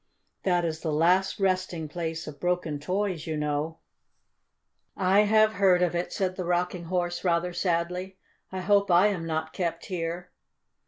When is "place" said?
1.87-2.25